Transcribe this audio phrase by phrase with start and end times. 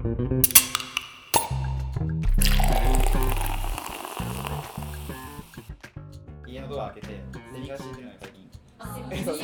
[0.00, 0.08] 家
[6.62, 7.20] のドア開けて
[7.52, 9.38] セミが死んでるのよ最近あえそう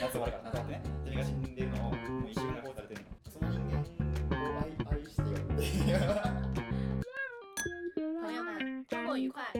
[0.00, 3.80] 夏終わるから夏終わってねセミが死んでるのをもう一週間後されてるのその人間
[4.40, 5.64] を愛愛してよってい
[8.02, 9.52] う朋友们，周末愉快。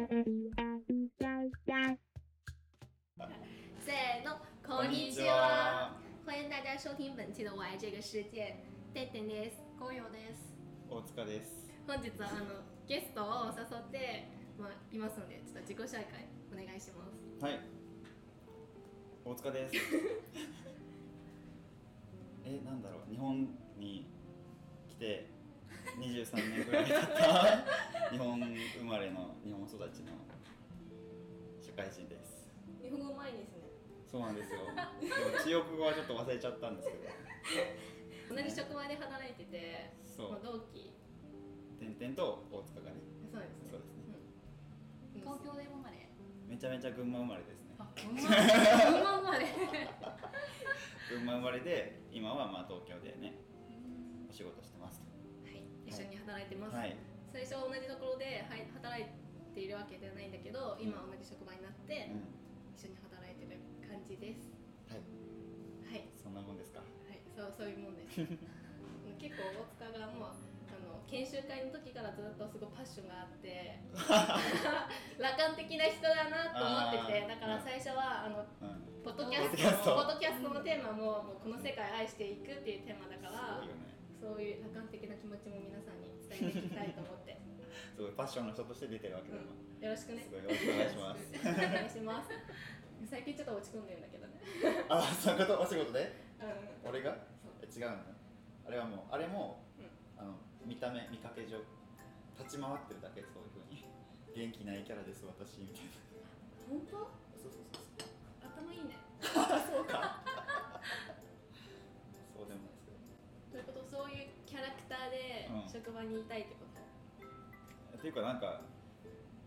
[3.85, 5.93] せーの、こんにちは。
[6.25, 8.41] 欢迎大家收听本期的《我爱这个世界》。
[8.95, 9.62] てってんです。
[9.93, 10.57] 紅葉です。
[10.89, 11.69] 大塚です。
[11.87, 14.25] 本日はあのゲストを誘って、
[14.57, 17.21] まあ、いますので、ちょっと自己紹介お願いします。
[17.45, 17.61] はい。
[19.23, 19.75] 大塚です。
[22.49, 24.09] えなんだろう日本に
[24.89, 25.29] 来て
[26.01, 27.69] 23年ぐらい経った。
[28.09, 28.49] 日本生
[28.85, 30.13] まれの日本育ちの
[31.61, 32.49] 社会人です。
[32.81, 33.69] 日本語うまいですね。
[34.11, 34.61] そうなんですよ。
[34.65, 37.05] でも中国語はちょっと忘れちゃったんですけど
[38.33, 40.33] 同じ職場で働いてて、そう。
[40.33, 40.97] まあ、同期。
[41.79, 43.05] 点々と大塚がね。
[43.29, 43.69] そうですね。
[43.69, 44.17] そうですね。
[45.17, 45.21] うん。
[45.21, 46.09] 東京で生まれ？
[46.49, 47.77] めちゃめちゃ群馬生まれですね。
[47.79, 49.47] あ、ほんまほんま生まれ。
[51.11, 53.37] 群馬生まれで今はまあ東京でね
[54.29, 55.05] お仕事してます
[55.45, 56.77] はい、一緒に働いてます。
[56.77, 56.97] はい。
[57.33, 59.05] 最初は同じところではい働い
[59.53, 62.33] ているわけではないんだけど今は同じ職場になってうん。
[62.73, 64.49] 一緒に働いてる感じです。
[64.89, 65.05] はい。
[65.85, 66.81] はい、そんなもんですか。
[66.81, 66.89] はい、
[67.37, 68.21] そうそういうもんです
[69.19, 69.43] 結構
[69.81, 70.35] 大塚がもう
[70.69, 73.79] あの研修会の時からずっとすごいパッションがあって
[75.23, 78.93] 楽観的な人だなと思っててだから最初はあのうん。
[79.03, 79.97] ポッドキャストト。
[79.97, 83.67] ポッドキャストのテーマももうこの世界愛していくっていうテーマだからね。
[84.21, 87.37] そういう楽観的な気持ちも皆さんに伝えていきたいと思って。
[87.97, 90.23] すごいパッションの人として出てるわけだ今よろしくね。
[90.31, 91.19] よろしくお願いします。
[91.43, 92.31] お願いします。
[93.11, 94.39] 最近ちょっと落ち込んでるんだけどね。
[94.89, 95.61] あそういうこと？
[95.63, 95.99] お仕事で？
[95.99, 96.32] う
[96.85, 97.17] 俺が？
[97.63, 97.97] え違うの？
[98.67, 99.87] あれはもうあれも、うん。
[100.19, 100.35] あの
[100.67, 101.59] 見た目見かけ上
[102.39, 103.85] 立ち回ってるだけそういうふうに。
[104.33, 105.91] 元気ないキャラです私みたいな。
[106.69, 106.97] 本当？
[107.37, 108.09] そうそうそうそう。
[108.49, 108.97] 頭いいね。
[109.21, 110.23] そうか。
[112.33, 112.99] そうでもないですけど。
[113.53, 115.69] ということそういうキャラクターでうん。
[115.69, 116.65] 職場にいたいってこ
[117.93, 117.99] と？
[117.99, 118.63] っていうかなんか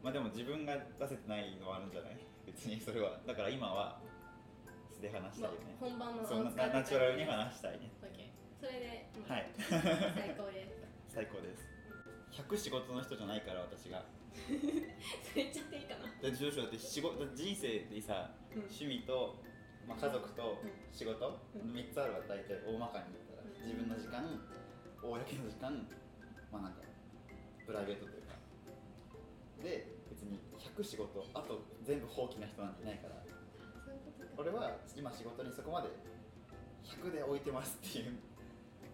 [0.03, 2.17] まあでも自分が出せてないのはあるんじゃない？
[2.45, 3.17] 別にそれは。
[3.25, 4.14] だから今は素
[5.05, 7.93] で話したいよね、本番のそんなナナチュラルに話したいね。
[8.01, 8.33] オッケー。
[8.57, 9.45] それで、うんはい。
[9.53, 11.13] 最高です。
[11.13, 11.69] 最高です。
[12.33, 14.01] 100仕事の人じゃないから私が。
[14.33, 16.09] それ言っちゃっていいかな。
[16.19, 18.65] で上司だって仕事人生でさうん。
[18.65, 19.37] 趣味と、
[19.85, 20.71] まあ、家族とうん。
[20.91, 21.13] 仕事、
[21.53, 21.71] うん。
[21.71, 22.19] 3つあるわ。
[22.25, 23.53] 大体大まかに言ったら、うん。
[23.61, 24.25] 自分の時間
[25.05, 25.87] 公の時間
[26.51, 26.81] まあなんか
[27.67, 28.33] プライベートというか。
[29.61, 33.24] で別に100仕事あと全部放棄な人なんていないから。
[34.37, 35.89] 俺は今仕事にそこまで
[36.83, 38.17] 100で置いてますっていう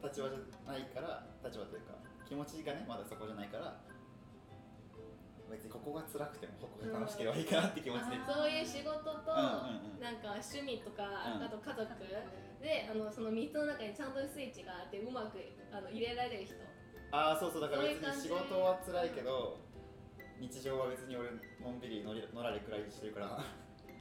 [0.03, 1.93] 立場じゃないから立場というか
[2.27, 3.75] 気持ちがねまだそこじゃないから
[5.51, 8.23] 別にここが辛くてもここが楽しければいいかなって気持ちで、うん。
[8.23, 9.35] そういう仕事と、
[9.99, 11.03] なんか趣味とか、
[11.35, 11.43] うん。
[11.43, 11.91] あと家族。
[12.61, 15.41] であのその3つの中にちゃんとスイッチがあってうまく
[15.73, 16.55] あの入れられる人。
[17.11, 19.59] ああそうそうだから別に仕事は辛いけど
[20.39, 21.27] 日常は別に俺
[21.59, 23.43] のんびりのりのらりくらいしてるから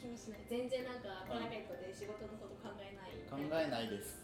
[0.00, 0.40] 気にしない。
[0.48, 3.12] 全然なんかプライベートで仕事のこと考えない。
[3.28, 4.16] 考えないです。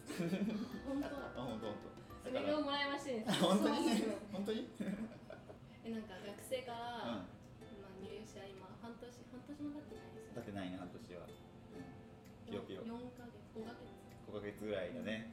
[0.89, 1.07] 本当？
[1.37, 1.93] あ本当本そ
[2.25, 3.45] 当だかられが羨ましいです。
[3.45, 3.93] 本当に？
[4.01, 4.69] そう 本当に？
[5.85, 7.29] えなんか学生から、うん。
[7.85, 11.27] まあ、入社今半年半年も経ってないですよだってないね半年は。
[12.47, 13.37] ピヨピヨ4ヶ月。
[13.55, 13.87] 5ヶ月。
[14.27, 15.31] 5ヶ月ぐらいだね、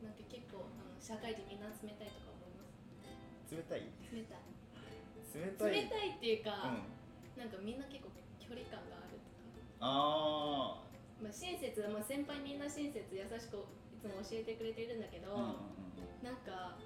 [0.00, 3.52] なんか結構あの社会人みんな冷たいとか思います？
[3.52, 3.84] うん、冷たい？
[4.12, 4.40] 冷たい。
[5.36, 5.72] 冷たい。
[5.84, 7.40] 冷たいっていうか、うん。
[7.40, 8.08] なんかみんな結構
[8.40, 9.35] 距離感があると
[9.80, 10.82] かあ
[11.22, 16.24] まあ、親切、まあ、先輩みんな親切優しくいつも教えてくれてるんだけど、あうんうんうん。
[16.24, 16.76] なんか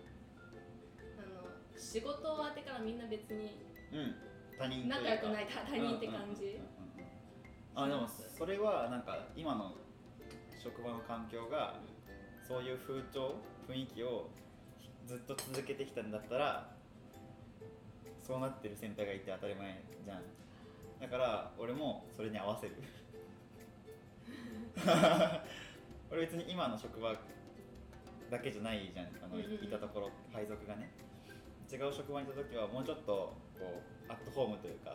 [1.19, 3.59] あの仕事終わってからみんな別に
[3.93, 3.99] うん。
[3.99, 4.15] うん
[4.61, 6.59] 他人仲良くない他他人って感じ、うんうん。
[6.59, 6.81] うんうん
[7.73, 8.07] あでも
[8.37, 9.75] それはなんか今の
[10.63, 11.81] 職場の環境が
[12.47, 13.37] そういう風潮
[13.69, 14.29] 雰囲気を
[15.07, 16.71] ずっと続けてきたんだったら
[18.21, 20.23] そうなってる先輩がいて当たり前じゃん
[21.01, 22.75] だから俺もそれに合わせる。
[26.11, 27.15] 俺別に今の職場
[28.31, 29.07] だけじゃないじゃん。
[29.25, 29.65] あのうんうんうん。
[29.65, 30.91] いたところ配属がね。
[31.73, 34.95] 違う職場にいた時はもうちょっとこうアットホームというか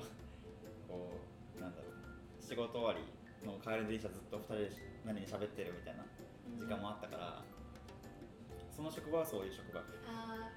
[0.87, 1.09] こ
[1.57, 1.95] うなんだろう。
[2.41, 3.01] 仕事終わり
[3.47, 4.71] の帰り電車ずっと2人で
[5.03, 6.05] 何に喋ってるみたいな
[6.57, 7.41] 時間もあったから、
[8.75, 9.81] その職場はそういう職場。
[9.81, 10.51] あ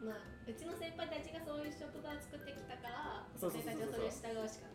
[0.00, 0.16] ーまあ
[0.46, 4.66] うちの先輩たちがそういう職場を作ってきたから先輩たちはそれを従うしか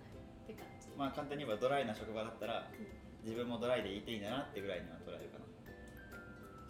[0.49, 2.99] って感じ、まあ簡単に言えばドライな職場だったらうん。
[3.21, 5.45] 自分もドライでいていいんだなってぐらいには捉えるかな。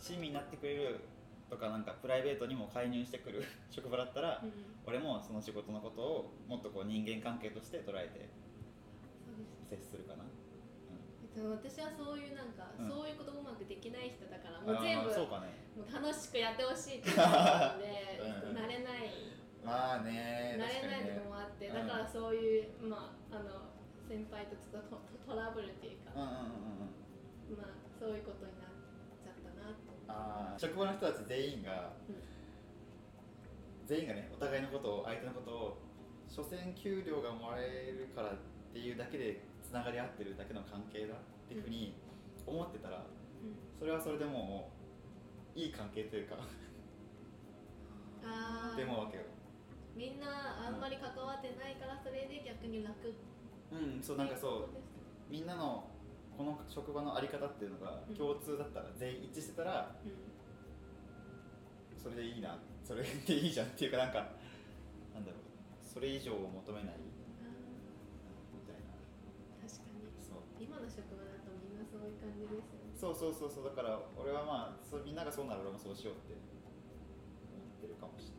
[0.02, 1.00] 親身になってくれる
[1.50, 4.52] とかなんかプライベートにも介入してくる 職場だったら、うん。
[4.86, 8.30] 俺もその仕事のことをもっとこう人間関係として捉えて
[9.70, 10.26] 接するかな、
[11.36, 12.90] でも私はそういうなんか、うん。
[12.90, 15.54] そういうことうまくできない人だからうんもう全部うかね。
[15.78, 18.18] もう楽しくやってほしいって思うので、
[18.50, 18.58] うん。
[18.58, 19.39] 慣れない
[19.70, 23.70] まあね慣れないともあって、うんだからそういう、まあ、あの
[24.10, 26.90] 先輩とちょっとトトラブルっていうか、うんうんうん
[27.54, 28.74] うんまあそういうことになっ
[29.22, 32.18] ちゃったなとあー職場の人たち全員が、うん。
[33.86, 35.78] 全員がねお互いのことを相手のことを
[36.30, 38.34] 所詮給料がもらえるからっ
[38.74, 41.18] ていうだけでつながり合ってるだけの関係だっ
[41.50, 41.94] ていうふうに
[42.46, 43.06] 思ってたら
[43.78, 44.70] それはそれでも
[45.56, 46.38] ういい関係というか。
[48.24, 49.24] あでもわけよ
[50.00, 53.12] みんなあんまり関わってないからそれで逆に楽。
[53.68, 54.80] うんそうなんかそう。
[55.28, 55.84] みんなの
[56.32, 58.16] この職場のあり方っていうのがうん。
[58.16, 60.16] 共通だったら全員一致してたらうん。
[62.00, 62.56] それでいいな
[62.88, 64.32] それでいいじゃんっていうかなんか
[65.12, 65.44] なんだろう。
[65.84, 67.04] それ以上を求めないあ
[68.56, 68.96] みたいな。
[69.60, 70.08] ー確かに。
[70.24, 70.48] そう。
[70.64, 72.96] 今の職場だとみんなそういう感じですよね。
[72.96, 73.68] そうそうそうそう。
[73.68, 76.40] だから俺はまあそうみんながそうなら俺もそうしようって
[77.52, 78.39] 思ってるかもしれ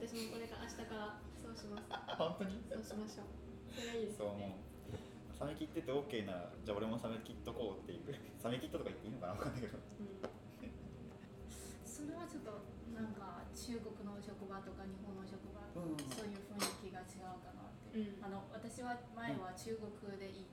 [0.00, 1.84] 私もこれから明日からそうします。
[2.16, 2.64] 本当に？
[2.72, 3.36] そうしましょう。
[3.68, 5.44] それはいいですそうよねもう。
[5.44, 8.08] 冷め切ってて OK ならじゃあ俺も冷め切っとこうっていう。
[8.42, 9.34] 冷め切ったとか言っていいのかな？
[9.36, 9.76] 分かんないけど。
[9.76, 10.24] うん。
[11.84, 12.64] それはちょっと
[12.96, 18.24] なんか中国の職場とか日本の職場、うんそういう雰囲気が違うかなって、うん。
[18.24, 20.48] あの私は前は中国で1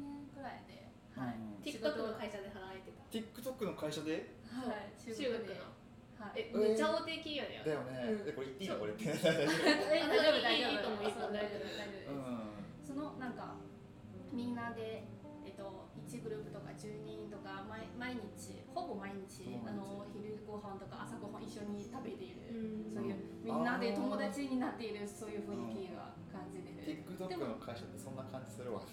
[0.00, 1.60] 年くらいで、はい、うん。
[1.60, 3.04] TikTok の会社で働いてた。
[3.12, 4.34] TikTok の会社で？
[4.48, 5.60] はい、中中国の国で
[6.20, 6.52] はい。
[6.52, 8.76] えめっちゃ大手企業だよだよね、うこれ言っていいの？
[8.76, 9.08] これって。
[9.08, 10.70] え大丈夫大丈夫。
[10.70, 12.12] いいと思ういいと思う大丈夫大丈夫。
[12.12, 12.84] うん。
[12.84, 13.56] そのなんか
[14.30, 15.08] みんなで
[15.48, 22.94] えっと1グループとか10人とか毎毎日ほぼ毎日あの昼ご飯とか朝ご飯一緒に食べている、うん。
[22.94, 28.80] そういうみんなで友達になっているそういう雰囲気が感じてる、TikTok の会社ってそんな感じするわ。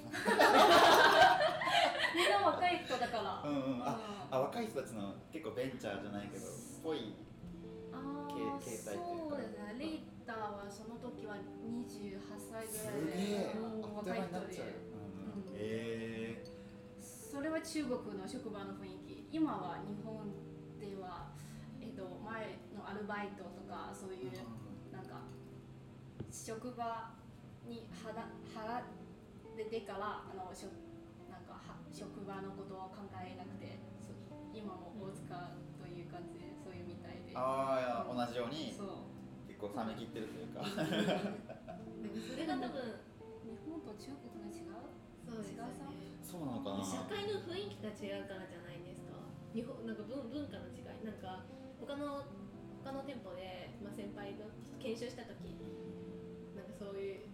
[2.16, 3.82] みんな若い人だから、うんうん。
[3.84, 4.00] あ
[4.32, 6.48] ああ若い人たちの結構ベンチャーじゃないけど
[6.84, 7.14] ぽい
[7.94, 9.36] あけー携帯っていうか。
[9.36, 9.76] そうですね。
[9.80, 14.58] リーダーはその時は28歳ぐすらいでもう若い人で。
[14.94, 15.46] うん。
[15.52, 15.56] うん。
[15.56, 16.44] え
[17.02, 19.28] それは中国の職場の雰囲気。
[19.32, 20.32] 今は日本
[20.80, 21.30] では、
[21.82, 24.32] えっと、前のアルバイトとかそういう
[24.92, 25.22] なんか
[26.32, 27.12] 職場
[27.68, 28.16] に払
[28.50, 30.72] 払ってからあのしょ
[31.30, 34.16] なんかは職場のことを考えなくてそ
[34.56, 39.14] 今も大塚という感じでそういうみたいでー、ああ同じようにそう。
[39.48, 40.62] 結構冷め切ってるというか。
[40.62, 40.78] そ
[42.38, 43.02] れが多分
[43.42, 44.78] 日本と中国の違う？
[45.26, 45.74] そうですよね。
[46.22, 46.86] そうなのかな。
[46.86, 49.18] 社会の雰囲気が違うからじゃないですか。
[49.58, 51.02] 日本なんか文文化の違い。
[51.02, 51.42] なんか
[51.82, 52.22] 他の
[52.86, 54.46] 他の店舗で、まあ、先輩の
[54.80, 55.58] 研修した時
[56.56, 57.27] なんかそういう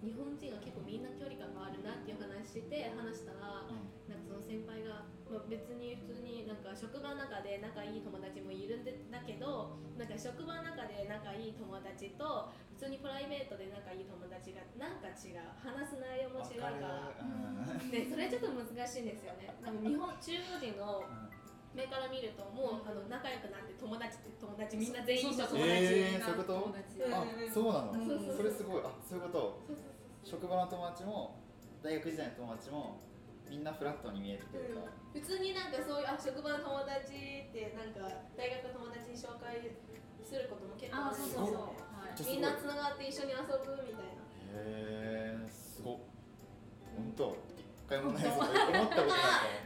[0.00, 3.84] 日本人が結構みんな距離感があるなっていう話して話したらうん。
[4.08, 12.48] なんかその先輩が、まあ、別に普通になんか職場の中で仲いい友達もいるんでだけどなんか職場の中で仲いい友達と
[12.80, 15.44] 普通にプライベートで仲いい友達がなんか違う。
[15.60, 16.72] 話す内容も違うか。
[16.80, 17.12] ら。
[17.20, 19.52] うんでそれちょっと難しいんですよね。
[19.60, 21.04] でも日本中国人の
[21.76, 25.84] 目から見るともうあの仲良くなって友達って友達みんな全員一緒そうそう友達。
[25.84, 26.24] えー。
[26.24, 26.54] そういうこと。
[26.64, 28.82] あそうなの、それすごい。
[28.82, 29.60] あそういうこと。
[29.68, 29.89] そうそう
[30.24, 31.40] 職場の友達も
[31.82, 33.00] 大学時代の友達も
[33.48, 38.06] みんなフラットに見えるというか、普通になんかそういうあ職場の友達ってなんか
[38.38, 39.74] 大学の友達に紹介
[40.22, 41.60] することも結構あ多いそうそうそう、の
[41.98, 42.22] はい。
[42.22, 44.22] みんなつながって一緒に遊ぶみたいな。
[44.54, 46.10] へえすごっ。
[46.94, 47.34] 本当。
[47.34, 49.02] 一回もないぞ思ったことないか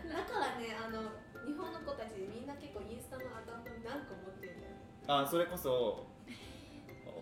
[0.09, 1.13] だからねあの
[1.45, 4.81] 日本の子たちみんな結構インスタのアカウント何個持ってるんだよね。
[5.05, 6.09] らあそれこそ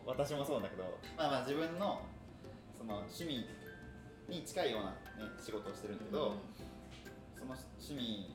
[0.06, 0.86] 私もそうなんだけど。
[1.18, 2.06] まあまあ自分の
[2.82, 3.46] その趣味
[4.26, 4.90] に近いような、
[5.22, 6.34] ね、仕事をしてるんだけど、
[7.38, 8.34] その趣味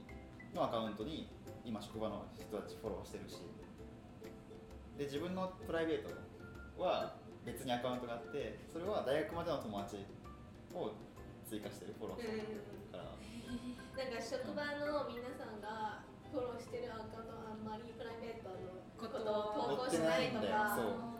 [0.56, 1.28] のアカウントに
[1.68, 3.44] 今職場の人たちフォローしてるし。
[4.98, 6.10] で自分のプライベート
[6.82, 7.14] は
[7.46, 10.02] 別にアカウントがあってそれは大学までの友達
[10.74, 10.90] を
[11.46, 12.42] 追加してるフォローしてる
[12.90, 16.02] から、 なんか職場の皆さんが
[16.32, 18.56] フォローしてるアカウントはあんまりプライベートの
[18.96, 20.74] ことを投稿しないとか。
[20.74, 21.17] そう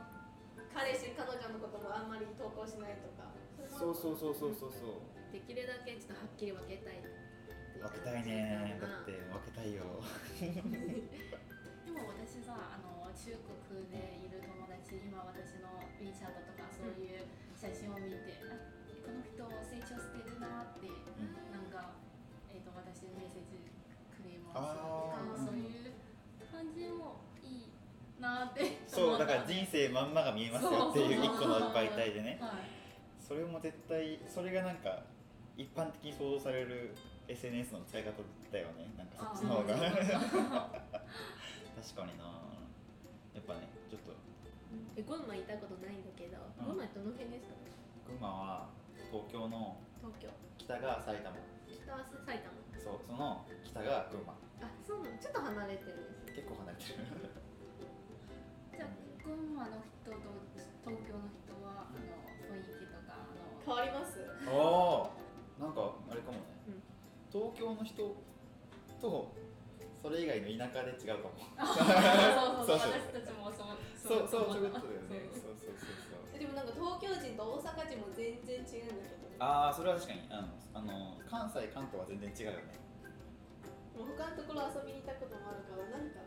[0.78, 3.34] 彼氏彼女のこともあんまり投稿しないとか。
[3.66, 5.34] そうそうそうそうそうそう。
[5.34, 7.02] できるだけちょっとはっきり分けたい。
[7.02, 8.78] 分けたいね。
[8.78, 9.98] だって分けたいよ。
[10.38, 17.26] でも私さあの中国でいる友達今私の WeChat とかそういう
[17.58, 18.54] 写真を見て、あ
[19.02, 20.86] この人成長してるなって、
[21.50, 21.98] なんか、
[22.54, 23.66] えー、と私にメッセージ
[24.14, 24.78] くれます。
[24.78, 25.98] とかそういう
[26.54, 27.27] 雰感じも
[28.20, 32.38] なってそうだから人生まんまが見えますよっていう一個の媒体でね。
[32.42, 32.52] はい。
[33.20, 35.04] それも絶対それがなんか
[35.56, 36.96] 一般的に想像される
[37.28, 38.12] SNS の使い方
[38.52, 38.90] だよね。
[38.98, 39.76] なんかそっちの方が。
[39.78, 39.90] 確
[41.94, 42.24] かにな。
[43.36, 44.14] やっぱねちょっと。
[44.96, 46.66] え群馬行ったことないんだけど、うん。
[46.66, 47.54] 群馬どの辺ですか？
[48.08, 48.70] 群馬は
[49.12, 50.30] 東京の東京。
[50.58, 51.38] 北が埼玉。
[51.70, 52.58] 北は埼玉。
[52.82, 54.34] そうその北が群馬。
[54.62, 55.18] あそうなの。
[55.20, 57.06] ちょっと離れてるんです結構離れてる
[58.78, 58.94] じゃあ
[59.26, 60.22] 群馬の人と
[60.86, 62.06] 東京の人はあの
[62.46, 63.42] 雰囲気とかあの。
[63.66, 64.22] 変わります？
[64.22, 65.18] ああ
[65.58, 66.86] なんかあれかもね、うん。
[67.34, 68.14] 東京の人
[69.02, 69.34] と
[69.98, 71.42] それ以外の田舎で違うかも。
[71.66, 72.86] そうそうそう。
[72.86, 72.94] そうそう。
[72.94, 75.26] 私たちもそうそうそうそういうことだよね。
[75.34, 75.58] そう。
[75.58, 76.38] そうそうそうそう。
[76.38, 80.22] えでもなんか東京人と大阪人も全然違うんだけどああそれは確かに。
[80.30, 82.78] あのあの関西関東は全然違うよね、
[83.98, 86.27] もう他のところ遊びに行ったこともあるからなんかう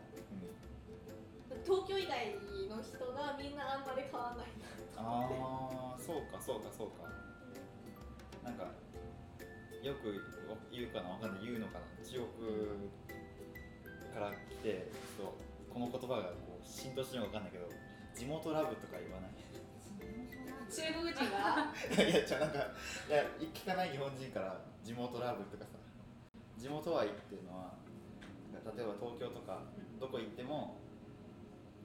[1.63, 2.35] 東京以外
[2.69, 4.47] の人がみんなあんまり変わらない
[4.97, 7.09] ああそうかそうかそうか。
[8.43, 8.63] なんか
[9.81, 10.17] よく
[10.71, 12.49] 言うかなわかんない言うのかな中国
[14.13, 15.33] から来てそう
[15.73, 17.69] この言葉がこう浸透してるのかわかんないけど
[18.13, 19.31] 地元ラブとか言わない。
[20.71, 21.67] 中国人が
[22.07, 22.59] いやじゃあなんか
[23.09, 25.77] いや聞かない日本人から地元ラブとかさ
[26.57, 27.73] 地元愛っていうのは
[28.75, 29.63] 例えば東京とか
[29.99, 30.77] どこ行っても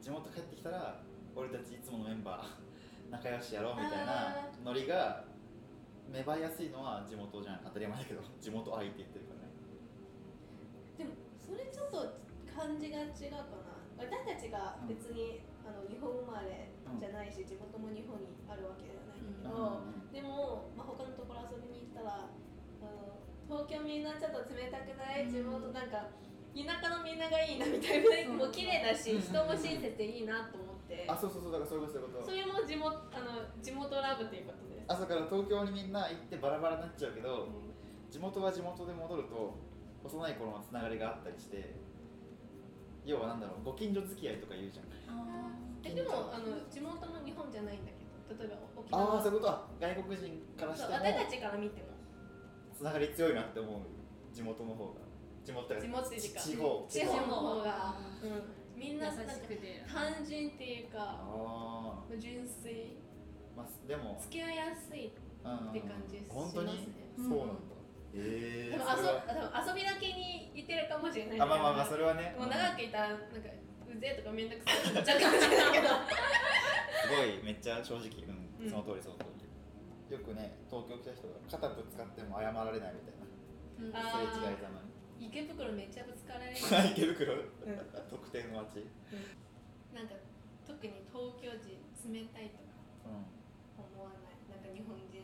[0.07, 1.03] 地元帰ってきたら
[1.35, 2.47] 俺たちいつものメンバー
[3.11, 5.25] 仲良しやろうみたいなノリが
[6.07, 7.61] 芽生えやすいのは地元じゃん。
[7.67, 9.51] 当たり前だけど 地元愛って言ってるからね。
[10.97, 11.11] でも
[11.43, 11.99] それちょっと
[12.47, 13.75] 感じが違うかな。
[13.99, 16.71] 私たちが別に、あの日本生まれ
[17.01, 19.81] じゃないし、地元も日本にあるわけではないんだけど、
[20.13, 22.29] でも、まあ、他のところ遊びに行ったらあ
[22.85, 25.27] の東京みんなちょっと冷たくない？
[25.29, 26.07] 地元なんか
[26.57, 31.05] 田舎のみんながいいなみたいなもう綺麗だし人も親切でいいなと思って。
[31.05, 31.53] あそうそうそう。
[31.53, 32.65] だからそういうことそういうこと。
[32.65, 34.81] それも地元あの地元ラブっていうことで。
[34.81, 35.15] す朝か。
[35.15, 37.69] ら東京にみんな行ってバラバラになっちゃうけど、うん。
[38.09, 39.59] 地元は地元で戻ると
[40.05, 41.75] 幼い頃のつながりがあったりして
[43.05, 44.87] 要はなんだろうご近所付き合いとか言うじゃん。
[45.13, 45.53] あ
[45.85, 49.21] えでもあの地元も日本じゃないんだけど例えば沖あ縄。
[49.21, 49.53] あそういうこと？
[49.53, 51.89] は外国人からしてもそう私たちから見ても。
[52.73, 53.81] つながり強いなって思う
[54.33, 55.06] 地元の方が
[55.47, 56.87] 地元地元地方。
[56.91, 57.15] 地方。
[57.23, 58.43] の方があ、うん、
[58.75, 59.85] みん優しななんかくて。
[59.87, 62.99] 単純っていうかあ純粋。
[63.55, 64.19] あまあでも。
[64.21, 65.13] 付き合いやすい
[65.45, 66.67] うんって感じし本当に？
[66.67, 67.79] ますねそうなんだ、
[68.19, 69.23] ええ多分それは。
[69.23, 71.41] 遊多分遊びだけに行ってるかもしれない。
[71.41, 72.35] あまあまあまあそれはね。
[72.35, 73.25] もう長くいたらなんか
[73.87, 74.83] うぜえとかめんどくさい。
[74.83, 75.89] って思っちゃうかもしれないけど
[77.07, 78.71] すごいめっちゃ正直うん、うん。
[78.71, 79.47] その通りその通り。
[80.11, 83.27] よくね東京来た人が肩ぶつかっても謝られないみたいな。
[83.95, 84.86] あーすれ違いざまに
[85.21, 86.57] 池袋めっちゃぶつかられる。
[86.93, 87.33] 池袋？
[87.35, 87.43] うん。
[88.11, 88.85] 特定の街
[89.95, 90.15] なんか
[90.67, 91.81] 特に東京人
[92.13, 93.25] 冷たいとかうん
[93.81, 94.37] 思わない？
[94.51, 95.23] なんか日本人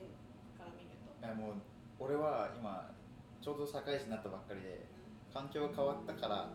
[0.56, 1.12] から見ると。
[1.26, 1.54] いやもう
[1.98, 2.94] 俺は今
[3.40, 4.86] ちょうど社会人になったばっかりで
[5.32, 6.48] 環境が変わったから。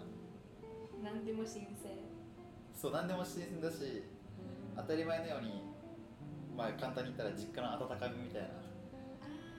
[1.03, 1.93] 何でも新鮮。
[2.73, 4.03] そう何でも新鮮だし
[4.75, 5.61] 当たり前のように
[6.55, 8.49] まあ簡単に言ったら実家の温かみみたい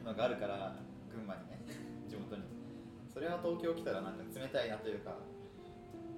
[0.04, 0.74] なのがあるから
[1.12, 1.58] 群馬にね
[2.08, 2.42] 地元に
[3.18, 5.18] それは東京来たらなんか冷たいなというか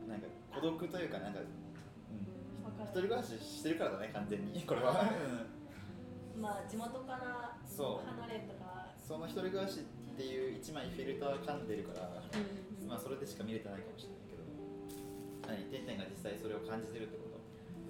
[0.05, 5.01] なんか孤独というかなんか、一人暮らししてるからだね完全に これは、
[6.37, 6.43] うん。
[6.43, 8.93] まあ地元から離れたら。
[9.01, 9.83] その一人暮らしっ
[10.17, 12.23] ていう一枚フィルター噛んでるから
[12.87, 14.43] まあそれでしか見れてないかもしれないけど。
[15.49, 15.65] 何？
[15.73, 17.41] てんてんが実際それを感じてるってこと？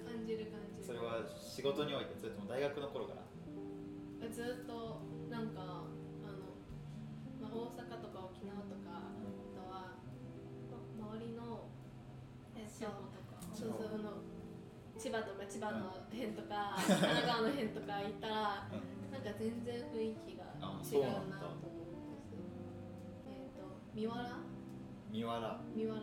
[0.07, 0.79] 感じる感じ。
[0.79, 3.15] るそれは仕事においてそれとも大学の頃か
[4.21, 4.29] ら？
[4.29, 5.01] ずっと
[5.31, 5.85] なんか
[7.51, 9.19] 大阪とか沖縄とかあ
[9.55, 9.99] とは
[10.99, 11.67] ま周りの
[12.57, 12.71] えっと
[13.55, 14.23] そうそうあの
[14.99, 18.69] 千葉とか千葉の辺とか、神奈川の辺とか行ったら
[19.11, 22.37] なんか全然雰囲気があ違そうなと思うんです
[23.27, 23.65] えっ、と
[23.95, 24.39] 三原？
[25.11, 25.97] 三原、三原。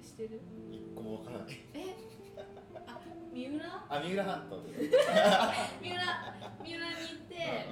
[0.00, 0.40] うしてる？
[0.70, 1.48] ん、一個もわからない。
[1.74, 1.96] え？
[2.86, 3.00] あ
[3.32, 3.86] 三浦？
[3.88, 4.68] あ三浦半島で
[5.80, 6.04] 三浦
[6.62, 7.68] 三浦に行って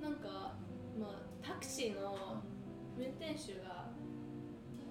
[0.00, 0.54] なんか
[0.98, 2.42] まあタクシーの
[2.96, 3.90] 運転手が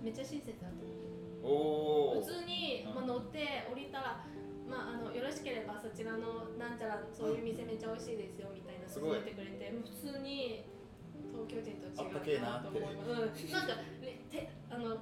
[0.03, 0.81] めっちゃ親切だった
[1.41, 4.25] 普通に、うんまあ、乗って降りたら、
[4.69, 10.65] まあ、あのよろしければそちらのなんちゃらそういう店めっちゃ美味しいですよみたいな勧めてくれて普通に
[11.33, 12.81] 東京人と違うなと思う。
[12.81, 14.97] なうん、なんかねてあの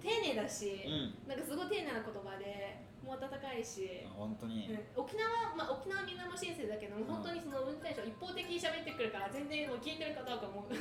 [0.00, 1.28] 丁寧だし、うん。
[1.28, 5.02] なんかすごい丁寧な言葉でもう温かいいし、本当に、うん。
[5.02, 5.26] 沖縄
[5.58, 10.78] まあ沖縄みんなも親切だけども本当にその運転手一方的に喋ってくるから全然もう聞いてるかどうかも 気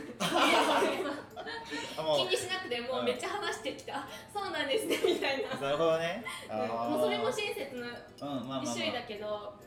[2.30, 6.24] にしなくてもうめっちゃ話してきた、あそうなんですねみたいな、うなるほどね。
[6.46, 6.70] うん。
[6.94, 7.88] もうそれも親切な
[8.38, 9.58] うんまあまあ、まあ、一種類だけど、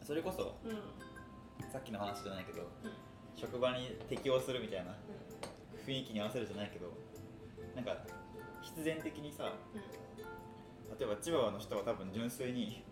[0.00, 0.80] それこそうん。
[1.68, 2.66] さっきの話じゃないけど、
[3.36, 4.96] 職場に適応するみたいな
[5.86, 6.96] 雰囲気に合わせるじゃないけど
[7.74, 7.96] なんか
[8.62, 9.52] 必然的にさ
[10.98, 12.84] 例えばチワワの人は多分純粋に、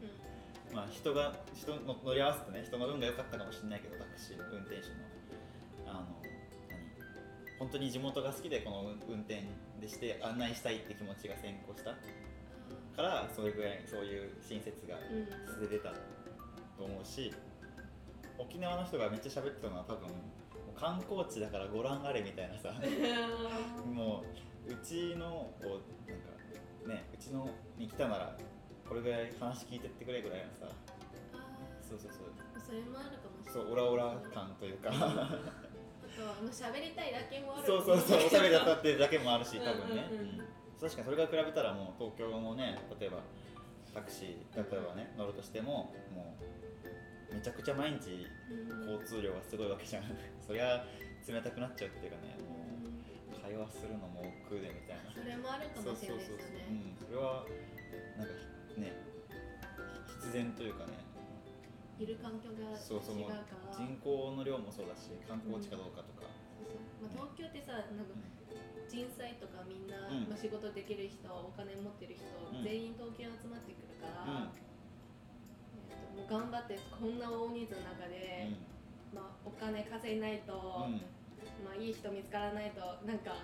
[0.73, 4.95] まあ、人が人の乗り合わせてね人の運が良かったかもしれないけどタクシー運転手の。
[5.87, 6.07] あの何？
[7.59, 9.45] 本当に地元が好きでこの運転
[9.80, 11.92] でして案内したいって気持ちが先行した。
[12.97, 15.54] からそれぐらいそういう親切がうん。
[15.54, 15.90] 素で出た
[16.78, 17.33] と思うし
[18.38, 20.09] 沖縄の人がめっちゃ喋ってたのは多分
[20.75, 22.73] 観光地だからご覧あれみたいなさ。
[23.92, 24.25] も
[24.66, 26.20] ううちのこうなんか
[26.90, 28.37] ねうちのに来たなら
[28.88, 30.75] これぐらい話聞いてってくれぐらいのさ
[31.90, 32.30] そうそうそう。
[32.62, 33.66] それもあるかもしれない。
[33.66, 34.90] そうオラオラ感というか。
[34.90, 37.66] あとはもう喋りたいだけもある。
[37.66, 40.28] そうそうそうおしゃべりだったってだけもあるし多分ね、うんうん。
[40.30, 40.47] うんうん。
[40.78, 43.18] 確かにそれから比べたらもう東京のね例えば
[43.92, 46.38] タクシー例えばね乗るとしてもも
[47.30, 48.26] うめちゃくちゃ毎日
[48.70, 48.90] うん。
[48.90, 50.04] 交通量がすごいわけじゃん。
[50.47, 50.87] そりゃ
[51.26, 52.60] 冷たくなっちゃうっていうかねもう
[53.50, 55.11] 会話するのも億劫でみたいな。
[55.11, 56.71] それもあるかもしれないですよね。
[56.71, 57.42] うん、それは
[58.14, 58.38] なんか
[58.78, 58.95] ね
[60.07, 61.02] 必然というかね。
[61.99, 63.45] いる環境が違そうそううから
[63.76, 67.12] 人口の量もそうだし観光地かどうかとか、そうそう。
[67.12, 68.16] まあ、東京ってさなんか
[68.88, 70.30] 人才とかみんな、うん。
[70.30, 72.62] まあ、仕事できる人お金持ってる人、うん。
[72.62, 74.54] 全員東京に集まってくるから、うん。
[75.90, 78.54] えっともう頑張ってこんな大人数の中で、
[79.11, 81.20] まあ、お金稼いないと、うんうん
[81.64, 83.35] まあ、いい人見つからないとなんか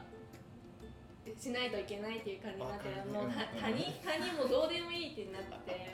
[1.39, 3.05] しないといけないっていう感じになってる。
[3.11, 5.91] もう他人他人もどうでもいいってなって。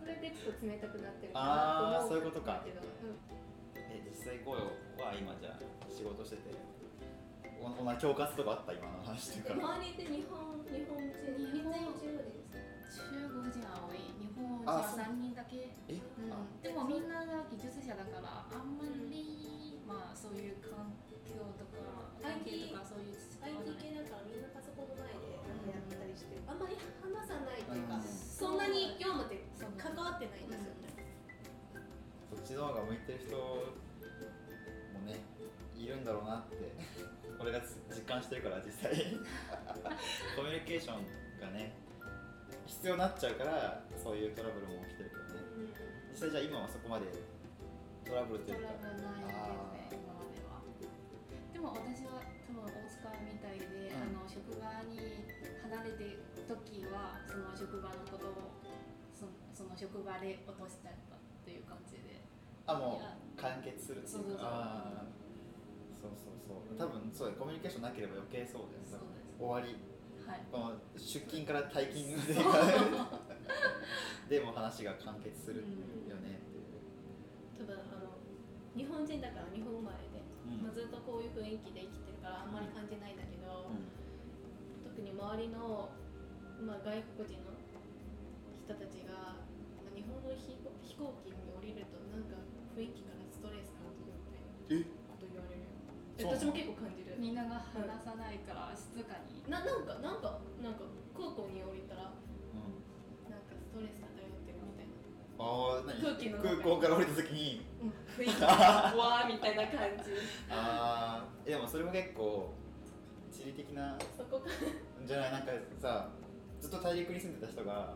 [0.00, 2.64] それでちょっと冷たくなってるかなと思そういうことか。
[2.64, 2.72] うん。
[3.76, 4.64] え実際雇用
[5.02, 5.60] は今じゃあ
[5.92, 6.54] 仕事してて
[7.60, 8.72] おお前恐喝とかあった？
[8.72, 9.68] 今の話っていうか。
[9.76, 11.12] 周りで日本日本人
[11.52, 12.40] みんな中国で
[12.88, 14.00] す中国人は多い。
[14.16, 15.68] 日本人あは3人だけ。
[15.86, 16.00] え、
[16.32, 19.59] あうん、でもみんなが技術者だからあんまり、
[19.90, 20.94] まあそういう環
[21.26, 28.02] 境とか IT 関係とかそういう IT 系だからみんなパソコンの前でやったりしてあんまり話さないっていうか、うん。
[28.06, 30.94] そんなに業務ってそう関わってないんですよね、
[32.30, 35.18] そっちの方が向いてる人もね
[35.74, 36.54] いるんだろうなって
[37.40, 37.58] 俺が
[37.90, 38.94] 実感してるから実際。
[40.38, 41.02] コミュニケーション
[41.40, 41.72] がね
[42.66, 45.40] 必要になっちゃうからそういうトラブルも起きてるけどね。
[46.12, 47.06] 実際じゃあ今はそこまで
[48.04, 49.34] トラブルというかトラブルないです
[49.74, 49.79] ね
[51.60, 54.00] も私は多分大塚みたいで、うん。
[54.00, 55.28] あの職場に
[55.60, 58.56] 離れてる時はその職場のことを
[59.12, 62.24] そその職場で落としちゃったっていう感じで。
[62.66, 65.04] あもう完結するっていうか。
[66.00, 66.78] そうそうそう。
[66.80, 68.80] 多分そうだコミュニケーションなければ余計そうだよ。
[68.80, 69.36] ねそうです。
[69.36, 69.76] 終わり。
[70.24, 70.40] はい。
[70.96, 72.24] 出勤から退勤ま
[74.28, 78.16] で でも話が完結するよねっていう、多分あの
[78.76, 80.09] 日本人だから日本生まれ
[80.58, 83.70] まあ、ずっとこういう雰囲気で生きてるからあんまり感じないんだけど、
[84.82, 85.94] 特に周りの、
[86.66, 87.54] まあ、外国人の
[88.58, 89.38] 人たちが、
[89.86, 92.38] まあ、日本の飛行飛行機に降りるとなんか
[92.74, 94.90] 雰囲気からストレス感じるみたいなえ？
[95.10, 95.66] こと言われる。
[96.20, 97.16] 私も結構感じる。
[97.16, 99.42] みんなが話さないから静かに。
[99.48, 100.84] ななんかなんかなんか
[101.16, 102.78] 空港に降りたらうん。
[103.32, 104.94] なんかストレス漂ってるみたいな。
[105.40, 105.98] ああ何？
[105.98, 107.64] 空気の中空港から降りた時に
[108.18, 110.12] 雰囲気がわーみたいな感じ。
[110.50, 112.52] ああでもそれも結構
[113.32, 114.46] 地理的なそこか。
[115.06, 116.08] じゃないなんかさ
[116.60, 117.94] ずっと大陸に住んでた人が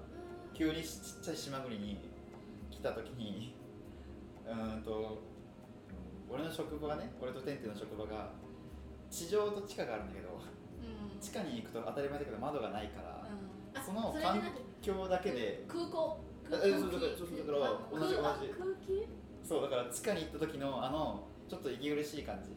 [0.54, 1.98] 急にちっちゃい島国に
[2.70, 3.54] 来た時に
[4.46, 5.22] うーんと
[6.30, 8.30] 俺の職場がね俺とテンテの職場が
[9.10, 11.20] 地上と地下があるんだけどうん。
[11.20, 13.26] 地下に行くと当たり前だけど窓がないから、
[13.74, 14.42] あその環
[14.82, 16.20] 境だけで空港？
[16.50, 18.52] え空そうだからそうそうだから同じ同じ。
[18.52, 19.08] 空気？
[19.44, 22.50] そうだから地下に行った時のあのちょっと息苦しい感じ。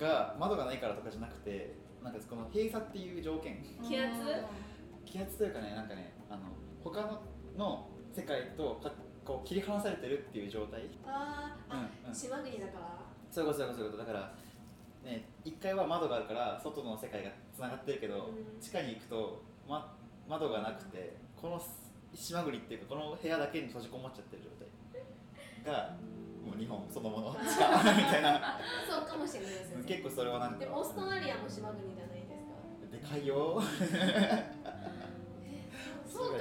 [0.00, 3.62] が窓がないからとかじゃなくてなんかこの閉鎖っていう条件。
[3.86, 4.16] 気圧？
[5.04, 6.40] 気圧というかねなんかねあの
[6.82, 7.20] 他の
[7.58, 8.90] の世界とか
[9.24, 10.88] こう切り離されてるっていう状態。
[11.04, 12.14] あうんうん。
[12.14, 12.98] 島国だから。
[13.30, 14.04] そういうことそういうことそういうこと。
[14.04, 14.34] だから
[15.04, 18.60] ね1階は窓があるから外の世界がつながってるけど、うん。
[18.60, 19.94] 地下に行くと、ま、
[20.26, 21.62] 窓がなくてこの
[22.14, 24.68] 島国っていうかこの部屋だけに閉じこもっちゃってる状態
[25.64, 25.96] が
[26.44, 28.58] もう日本そのもの地下みたいな。
[28.88, 29.84] そうかもしれないですね。
[29.86, 30.58] 結構それはなんか。
[30.58, 32.56] でもオーストラリアも島国じゃないですか。
[32.90, 33.62] でかいよ。
[36.10, 36.36] そ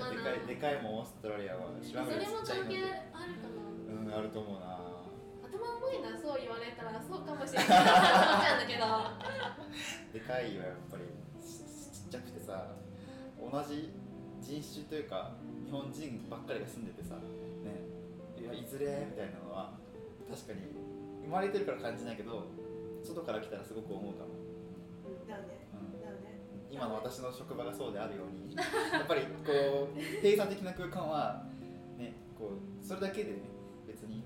[0.48, 3.62] でかいもんオーストラリアはそ島国れも関係あるかな。
[3.90, 4.80] うんあると思うな。
[5.46, 7.70] 頭重いなそう言われたらそうかもしれない。
[7.70, 8.86] なって思っちゃうんだけど
[10.14, 11.04] でかいよやっぱり。
[11.42, 12.76] ちちっちゃくてさ
[13.40, 13.94] 同じ
[14.42, 17.22] 人種というか日本人ばっかりが住んでてさね。
[17.86, 17.88] い
[18.50, 19.78] やいずれみたいなのは
[20.30, 20.74] 確かに
[21.24, 22.48] 生まれてるから感じないけど
[23.04, 24.36] 外から来たらすごく思うかも、
[25.26, 25.66] だよね。
[25.72, 26.42] うん、だよね。
[26.70, 28.62] 今の私の職場がそうであるようにや
[29.02, 31.46] っぱりこう閉鎖的な空間は
[31.98, 33.50] ねこうそれだけでね
[33.88, 34.24] 別に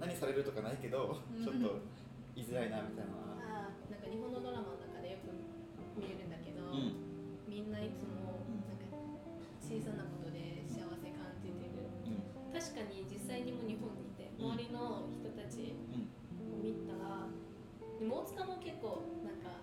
[0.00, 1.80] 何されるとかないけどちょっと
[2.34, 3.32] 居づらいなみたいなのは。
[3.38, 5.30] あーなんか日本のドラマの中でよく
[5.96, 6.92] 見えるんだけど、うん。
[7.48, 8.11] みんないつも
[18.82, 19.62] 構なんか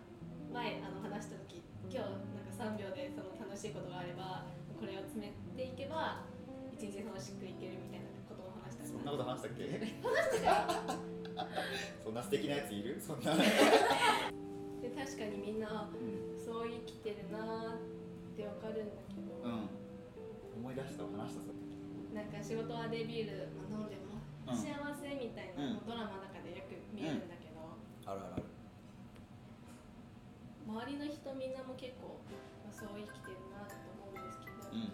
[0.55, 1.59] 前あの話した時
[1.91, 4.47] 今日なんか3秒でその楽しいことがあれば
[4.79, 6.23] これを詰めていけば
[6.71, 9.67] 一日楽しくいけるみたいなことを話したそんなこと話したっけ？
[9.67, 10.55] 話した
[10.95, 10.95] か
[12.03, 12.95] そんな素敵なやついる？
[13.03, 13.35] そんな、
[14.79, 16.39] で確かにみんなうん。
[16.39, 17.77] そう生きてるなーっ
[18.35, 19.43] てわかるんだけど、
[20.55, 21.59] 思い出したわ話したそれ。
[22.15, 24.17] なんか仕事はデビュール飲んでも
[24.49, 24.57] うん。
[24.57, 25.73] 幸せみたいなうん。
[25.75, 27.59] のドラマの中でよく見えるんだけど、
[28.09, 28.43] あるあるある
[30.69, 32.21] 周りの人みんなも結構
[32.61, 34.93] まあそう生きてるなと思うんですけど、うん。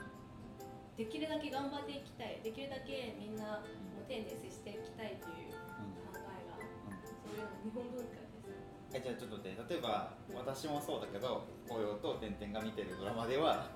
[0.95, 2.39] できるだけ頑張っていきたい。
[2.39, 5.59] できるだけみんなもう丁寧に接していきたいという
[6.07, 6.55] 考えが
[7.03, 8.47] そういうの日本文化です。
[8.95, 9.75] えじゃあちょっと待って。
[9.75, 13.75] 例えば私もそうだけど紅葉と点々が見てるドラマでは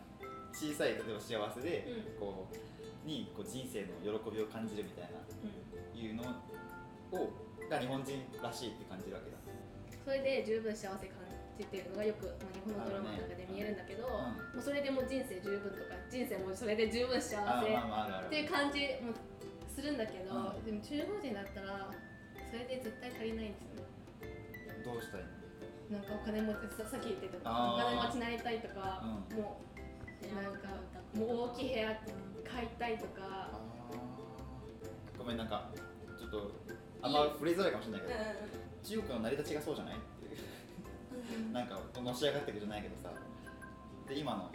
[0.55, 1.83] 小さい例えば幸せで、
[2.15, 2.19] うん。
[2.19, 2.55] こう
[3.03, 5.99] にこう人生の喜びを感じるみたいなうん。
[5.99, 6.23] いうの
[7.11, 7.27] を
[7.67, 9.37] が日本人らしいって感じるわけだ。
[10.05, 11.18] それで十分幸せ感
[11.59, 19.11] じてるのがよく、まあ、日本のドラマの中で見えるんだけど、うんもうそれでもう人生十分とか人生もそれで十分幸せっていう感じも
[19.67, 20.65] するんだけど、うん。
[20.65, 21.91] でも中国人だったら
[22.47, 24.83] それで絶対足りないんですよね。
[24.83, 25.27] どうしたい
[25.91, 25.99] の？
[25.99, 29.37] なんかお金持ちささっき言ってたお金持ちになりたいとか、うん。
[29.37, 30.67] もうなんか
[31.15, 31.99] もう大きい部屋
[32.43, 33.51] 買いたいとか、
[35.17, 35.69] ごめんなんか
[36.17, 36.51] ちょっと
[37.01, 38.13] あんま触れづらいかもしれないけど
[38.83, 39.95] 中国の成り立ちがそうじゃない？
[41.53, 43.09] なんかのし上がっていくじゃないけどさ。
[44.07, 44.49] で今の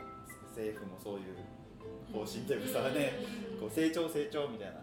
[0.51, 1.37] 政府もそういう
[2.13, 3.13] 方針というかさね。
[3.61, 4.83] こう成長成長みたいな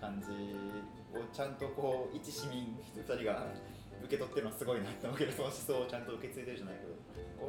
[0.00, 0.26] 感じ
[1.16, 3.46] をちゃんとこう一市民2人が
[4.04, 6.98] 受け取ってるのはすごいなって思うけどその思想をちゃんと受け継いでるじゃないけど。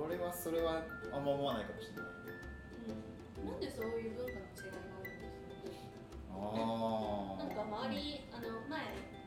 [0.06, 2.20] 俺はそれはあんま思わないかもしれない。
[3.46, 5.90] なんでそういう文化の違いがあるんです
[6.32, 9.19] ああかなんか周りあの前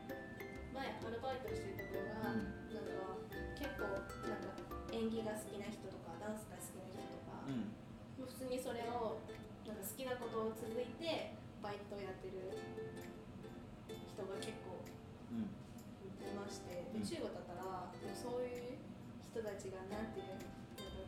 [0.73, 2.49] 前アルバイトしてるところが、うん。
[2.73, 3.21] なんか
[3.53, 3.93] 結構
[4.25, 4.57] なんか
[4.89, 7.69] 演技が好きな人とかダンスが好きな人とか、うん。
[8.17, 9.21] もう普通にそれを
[9.69, 12.57] なんか好きなことを続いてバイトをやってる
[13.87, 14.81] 人が結構
[15.31, 15.45] うん。
[15.45, 17.01] いましてうん。
[17.01, 18.81] で中国だったらそういう
[19.21, 20.41] 人たちがなんていう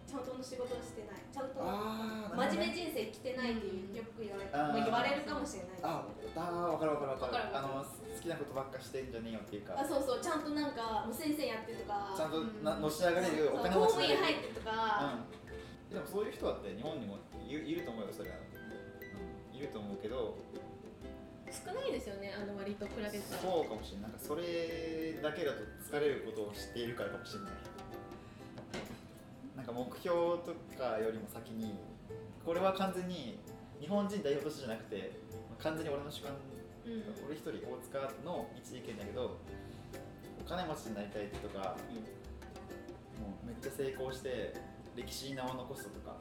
[0.06, 1.26] ちゃんとの仕事をしてない。
[1.34, 7.34] ちゃんと真面目人生生きてないっていうよく言われまあ言われるかもしれないああ分かる分かる分かる。
[7.34, 9.76] わかるあの好きなことばっかしてんじゃねえよっていうか。
[9.76, 10.22] あそうそう。
[10.22, 12.14] ちゃんとなんかもう先生やってるとか。
[12.16, 12.64] ちゃんとうん。
[12.64, 15.20] なのし上がれるお金公務員入ってるとか、
[15.90, 20.38] うん、でもそういう人だって日本にもいるいると思うよそれは、うん、いると思うけど。
[21.46, 23.42] 少ないですよねあの割と比べてたら。
[23.42, 24.12] そうかもしれない。
[24.12, 27.52] なんかそれだけだと疲れることを知っているからかもしれない
[29.66, 30.14] なんか目標
[30.46, 31.74] とかよりも先に
[32.46, 33.40] これは完全に
[33.82, 35.12] 日本人代表としてじゃなくて
[35.58, 36.34] 完全に俺の主観
[36.86, 37.02] うん。
[37.26, 39.40] 俺一人大塚の一意見だけど
[40.40, 41.76] お金持ちになりたいとか、
[43.18, 44.54] もうめっちゃ成功して
[44.96, 46.16] 歴史に名を残すとか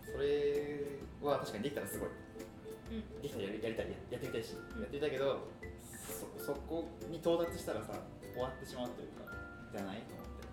[0.00, 0.80] それ
[1.20, 3.20] は確かにできたらすごい、うん。
[3.20, 5.44] できたらやりやりたいややってみたいし、やってみたいけど
[6.40, 7.92] そそこに到達したらさ
[8.32, 9.28] 終わってしまうというか
[9.76, 10.48] じゃないと思って。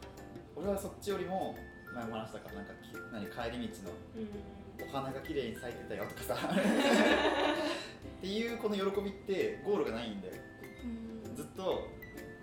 [0.57, 1.55] 俺はそっちよりも
[1.95, 4.27] 前も話したからなんかき何帰り道のうん。
[4.83, 6.35] お花が綺麗に咲いてたよとかさ。
[6.51, 10.33] っていうこの喜びってゴールがないんだよ。
[11.33, 11.87] ずっと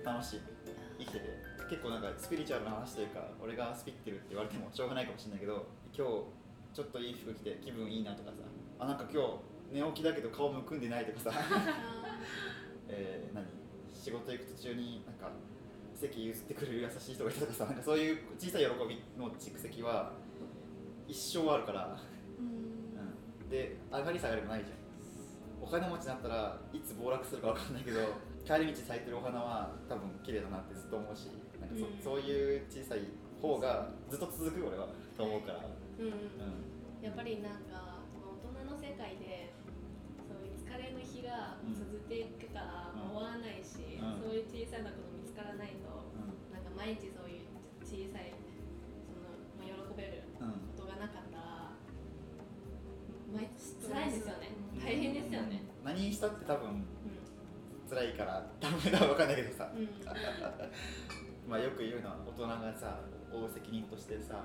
[0.03, 0.41] 楽しい。
[0.99, 1.43] 生きてて。
[1.69, 6.25] 結構なんかスピリチュアルな話というか俺がスピってるって言われてもしょうがないかもしれないけど今日
[6.75, 8.37] ちょっといい服着て気分いいなとかさ。
[8.79, 9.23] あなんか今
[9.73, 11.33] 日寝起きだけど顔むくんでないとかさ、
[12.88, 13.47] えー何？
[13.95, 15.31] 仕事行く途中になんか
[16.09, 20.12] 席譲ってくれる優しい人がいたとかさなんかそういう小さい喜びの蓄積は
[21.07, 21.97] 一生あるから、
[22.38, 24.83] うん、で上がり下がりもないじゃん。
[25.62, 28.01] お金持ちになったらいつ暴落するかわかんないけど
[28.45, 32.19] 帰り道咲いてるお花は多分綺麗だなってずっと思うしなんかそ,、うん。
[32.19, 33.07] そういう小さい
[33.41, 35.61] 方がずっと続く俺はと思うから、
[35.99, 36.07] うん。
[36.07, 36.12] うん。
[37.01, 38.03] やっぱりなんか
[38.43, 39.53] 大人の世界で
[42.03, 43.17] していくからうん。
[43.17, 44.21] 終わらないし、うん。
[44.21, 45.73] そういう小さなこと見つからない
[46.83, 47.47] 毎日そういう
[47.87, 48.35] 小さい
[49.07, 51.71] そのまあ喜べるうんことがなかったら
[53.31, 54.51] 毎日辛いですよね。
[54.75, 54.83] うん。
[54.83, 55.62] 大変ですよね。
[55.85, 56.85] 何にしたって多分う
[57.88, 59.71] 辛いから多分分かんないけどさ。
[59.71, 59.88] んうん。
[61.49, 62.99] まあよく言うのは大人がさ
[63.31, 64.42] 負う責任としてさ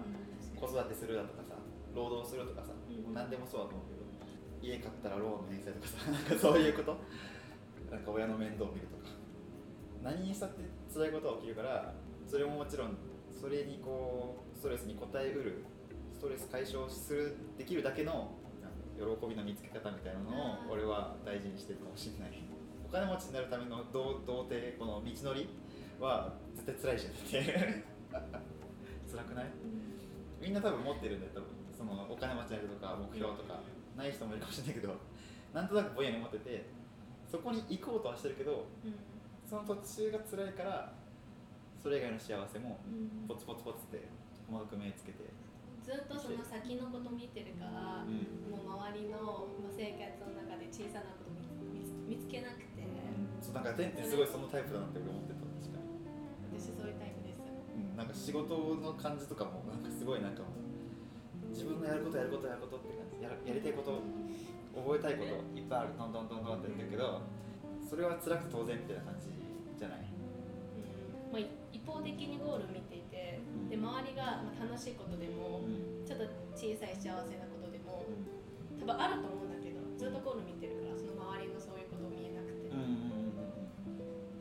[0.56, 1.56] 子育てするだとかさ
[1.96, 3.14] 労働するとかさ、うん。
[3.14, 4.06] 何でもそうだと思うけど
[4.62, 6.98] 家買ったらローンの返済とかさ なんかそういうこと？
[7.90, 9.10] なんか親の面倒を見るとか。
[10.04, 10.62] 何にしたって
[10.94, 11.94] 辛いことが起きるから
[12.30, 12.98] それももちろん
[13.40, 15.64] それにこうストレスに応えうる
[16.14, 18.32] ストレス解消するできるだけの
[18.98, 22.32] 喜びの見つけ方みたいなのを俺は大事にしてるかもしれない。
[22.84, 25.48] お金持ちになるための童童貞この道のり
[26.00, 27.84] は絶対辛いじゃんって。
[29.12, 29.46] 辛くない？
[30.42, 31.50] みんな多分持ってるんだよ多分。
[31.78, 33.60] そのお金持ちになるとか目標とか
[33.96, 34.96] ない人もいるかもしれないけど
[35.54, 36.66] なんとなくぼんやり持ってて
[37.30, 38.96] そこに行こうとはしてるけどうん。
[39.48, 40.92] その途中が辛いから
[41.82, 43.28] それ以外の幸せもうん。
[43.28, 44.08] ポツポツポツって
[44.50, 45.24] 細かく目つけて、
[45.84, 48.24] ずっとその先のこと見てるから、うん。
[48.52, 51.32] もう周りのまあ生活の中で小さなこと
[51.72, 52.84] 見見つけなくて、
[53.42, 57.44] そうなんか天ってすごいそのタイプだなって俺思ってた確かに、私そういうタイプです。
[57.44, 63.24] うん、なんか仕事の感じとかもなんかすごいなんかもう自分のやることやることやることって感じ。
[63.24, 64.00] やらやりたいこと
[64.78, 65.98] 覚えたいこといっぱいある。
[65.98, 67.22] どんどんどんどんってやってるけど
[67.88, 69.32] それは辛くて当然みたいな感じ
[72.18, 73.70] 的にゴールを見ていて、うん。
[73.70, 76.02] で周りがまあ楽しいことでも、うん。
[76.02, 76.26] ちょっと
[76.58, 78.02] 小さい幸せなことでも
[78.82, 83.38] 多分あると思うんだけどずっとゴール見てるからその周りのそういうこと見えなくて、うんうんうん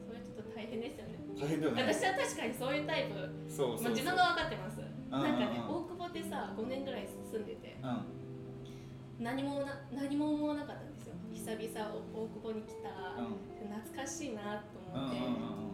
[0.06, 1.18] それちょっと大変ですよね。
[1.34, 1.82] 大変だよね。
[1.92, 3.28] 私は確かにそういうタイプ。
[3.50, 3.90] そうそうそう。
[3.90, 4.80] まあ、自分が分かってます。
[4.80, 9.24] んなんかねうん大久保ってさ5年ぐらい住んでてうん。
[9.24, 11.14] 何もな何も思わなかったんですよ。
[11.32, 13.68] 久々大久保に来た、うん。
[13.68, 15.20] 懐かしいなと思って、う
[15.62, 15.65] ん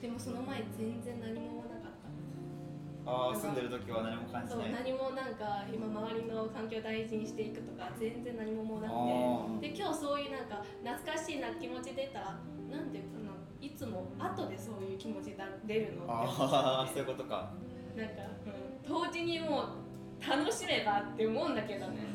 [0.00, 1.92] でもその前全然何もなかっ
[3.04, 3.10] た。
[3.10, 9.70] ああ住んでる時は何も感じそうない何もなんか今周りの環境を大事にしていくとか全然何も思わなあくて。
[9.70, 12.36] で今日そういうなんか懐かしいな気持ち出た
[12.70, 16.04] なんていうかないつも後でそういう気持ちだ出るの？
[16.06, 17.50] ああそういうことか。
[17.96, 18.14] なんか、
[18.46, 19.64] うん、同時にも
[20.20, 22.06] う楽しめばって思うんだけどね。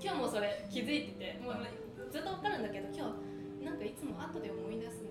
[0.00, 1.70] 今日もそれ気づいててもうね
[2.10, 3.12] ずっと分かるんだけど今
[3.60, 5.01] 日なんかいつも後で思い出す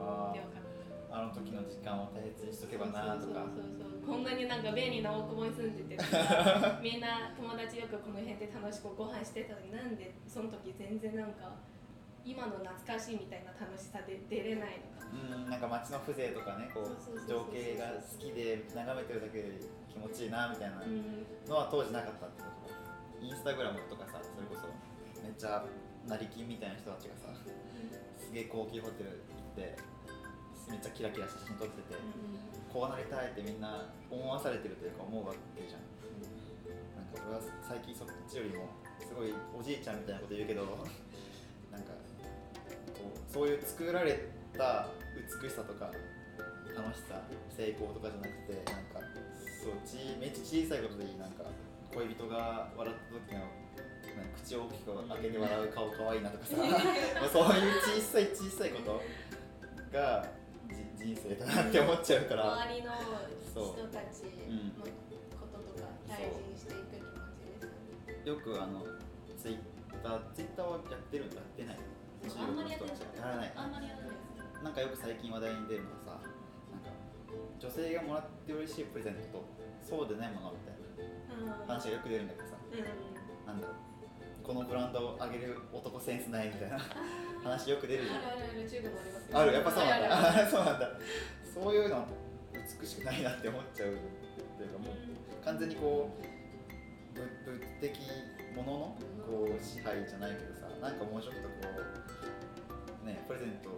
[0.00, 0.34] あ
[1.12, 3.46] ああの時の時間を大切にしとけばなとか。
[4.04, 6.02] こんなになんか便利な大久保に住んでて
[6.84, 11.56] みんな友達よくこの辺で楽しくご飯してたのになんでその時全然なんか
[12.22, 15.08] 今の懐かしいみたいな楽しさで出れないのか。
[15.08, 22.68] うんなんか街の風情とかねこう情景が好きで眺めてるだけで気持ちいいなみたいなうんのは当時なかったってこと？
[22.68, 22.74] か
[23.22, 24.66] インスタグラムとかさそれこそ
[25.22, 25.64] めっちゃ
[26.06, 27.28] 成金みたいな人たちがさ
[28.18, 29.16] すげえ高級ホテル行
[29.54, 29.76] って
[30.68, 31.94] めっちゃキラキラ写真撮ってて
[32.72, 35.86] こうなりたいってみんな思わされてるというか思うわけじゃん。
[36.98, 38.66] なんか俺は最近そっちよりも
[38.98, 40.66] すごいおじいちゃんみたいなこと言うけど
[41.70, 41.94] なんか
[42.98, 44.18] こうそういう作られ
[44.58, 45.90] た美しさとか
[46.74, 47.22] 楽しさ
[47.54, 48.98] 成功とかじゃなくてなんか
[49.62, 51.18] そうちめっちゃ小さいことでいい。
[51.18, 51.44] なんか
[51.94, 53.46] 恋人が笑った時の
[54.34, 56.56] 口を大きく開けて笑う顔可愛いなとかさ。
[56.56, 56.64] ま
[57.26, 59.02] あそういう小さい小さいこと
[59.94, 60.26] が
[60.98, 62.52] じ人生だなって思っちゃうから。
[62.66, 62.90] 周りの
[63.54, 64.82] 人たちうんの
[65.38, 67.70] こととか大事にしていく気持ちですよ
[68.10, 68.26] ね。
[68.26, 68.82] よくあの
[69.38, 69.58] ツイッ
[70.02, 71.78] ターツイッターはやってるんだやってない。
[71.78, 72.96] あんまりやってない。
[72.98, 73.52] やらない。
[73.54, 74.16] あんまりやらない。
[74.64, 76.26] なんかよく最近話題に出るのがさ
[76.72, 76.90] なんか
[77.60, 79.44] 女性がもらって嬉しいプレゼントと
[79.84, 82.56] そうでないものみたいなうん話がよく出るんだけどさ。
[82.72, 83.46] うん。
[83.46, 83.76] なんだろう
[84.44, 86.78] このブランドをあげる男センスないみたいな
[87.42, 88.16] 話よく出るじゃん。
[88.16, 89.38] あるあるある中国もありますよ。
[89.38, 90.46] あるやっぱそうなんだ。
[90.50, 90.90] そうなんだ
[91.54, 92.06] そういうの
[92.80, 93.96] 美しくないなって思っちゃうっ
[94.56, 96.10] ていうかもう完全にこ
[97.16, 97.98] う物物的
[98.56, 101.48] もののこう支配じゃないけどさなんかもうちょっとこ
[103.02, 103.70] うねプレゼント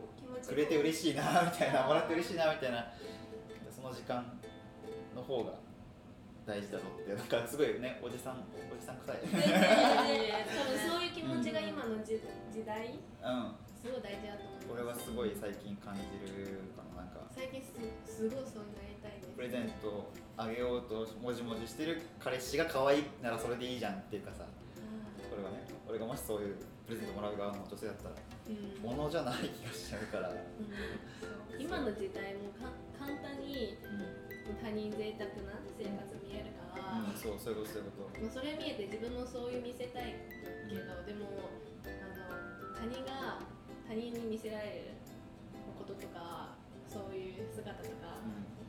[0.49, 2.87] くれて嬉しいなみたいなもらって嬉しいなみたいな
[3.71, 4.39] その時間
[5.15, 5.53] の方が
[6.47, 7.11] 大事だぞって。
[7.13, 8.39] なんかすごいねおじさん
[8.71, 9.17] おじさん臭い。
[9.19, 12.23] い多分そういう気持ちが今の時
[12.55, 13.51] 時代うん。
[13.83, 17.27] すごい大事だと思いますこれはすごい最近感じるかななんか。
[17.35, 17.75] 最近す
[18.07, 24.47] すごいそうなりたいですプレゼントあげようともじもじしてる彼氏が可愛いならそれでいいじゃんっていうかさ。
[25.31, 26.57] これはね俺がもしそういう
[26.87, 28.15] プレゼントもらう側の女性だったら
[28.49, 28.97] うん。
[28.97, 31.61] 物じゃない気がしちゃうから、うん。
[31.61, 33.77] 今の時代もか簡単に
[34.61, 38.21] 他人贅沢な生活見えるから、うん、そうそういうことそういうこと。
[38.21, 40.15] まあ、それ見えて自分もそういう見せたい
[40.69, 41.51] けどでも
[41.85, 43.43] あの他人が
[43.89, 44.99] 他人に見せられる
[45.79, 46.55] こととか
[46.87, 48.23] そういう姿とか、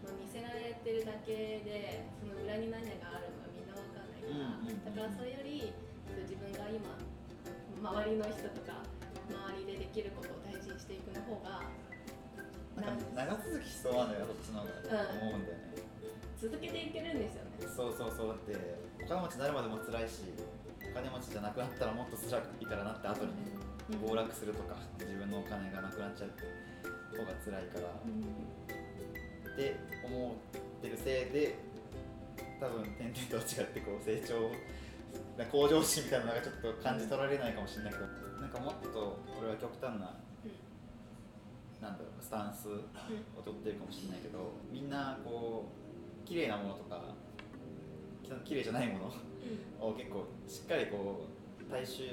[0.04, 5.74] まあ、見せられてるだけでその裏に何があるのはみんなわかんないから、うんうんだからそれより
[6.26, 6.98] 自分が今
[7.78, 8.82] 周りの人とか
[9.30, 11.62] 周りでできることを大事にしていくの方が
[13.16, 14.72] 長続きしそうなんだよそっちの方が
[15.22, 15.82] 思うんだよね、
[16.42, 17.52] 続けていけるんですよね。
[17.76, 18.28] そうそうそう。
[18.30, 18.54] だって
[19.04, 20.22] お金持ちになるまでも辛いし
[20.84, 23.58] お金持ちじゃなくなったらもっと辛くいいからなって後にね
[24.02, 26.34] 暴落するとか自分のお金がなくなっちゃう
[27.16, 27.88] 方が辛いから。
[27.88, 31.58] って思ってるせいで
[32.62, 34.52] 多分点々と違ってこう成長
[35.38, 38.06] な向上心みたいなのがちょっと感じ取られないかもしれないけど
[38.42, 40.14] なんかもっと俺は極端な
[41.82, 47.02] なんだろうスタンスを取ってるかもしれないけどみんなこう綺麗なものとか
[48.24, 49.12] き 綺麗じゃないも
[49.80, 52.04] のを結構しっかりこう大衆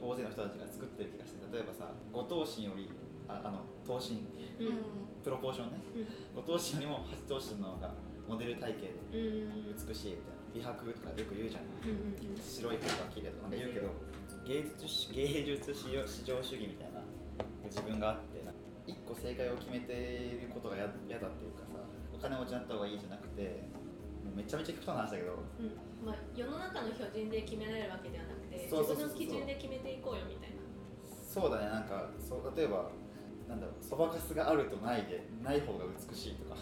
[0.00, 2.88] 大勢の人たちが作ってる気がして例えばさ五頭身より
[3.28, 4.22] ああの頭身
[5.24, 5.80] プロポーションね。
[6.34, 7.94] 五頭身よりも八頭身の方が
[8.28, 8.92] モデル体型で
[9.88, 10.40] 美しいみたいな。
[10.52, 11.62] 美白とかよく言うじゃん。
[11.84, 13.88] うんうん白い方が綺麗とかなんか言うけど
[14.46, 15.90] 芸術し芸術至
[16.24, 17.00] 上主義みたいな
[17.64, 18.39] 自分があって
[19.14, 21.78] 正解を決めていることがや嫌だっていうかさ
[22.14, 23.68] お金持ちになった方がいいじゃなくて
[24.24, 26.06] もうめちゃめちゃ極端な話だけどうん。
[26.06, 29.18] まあ、世の中の標準で決められるわけではなくてそうそうそうそう。
[29.18, 30.60] 自分の基準で決めていこうよみたいな。
[31.06, 32.90] そうだねなんかそう例えば
[33.48, 36.56] なんだろうそばかすがあるとないでない方が美しいとか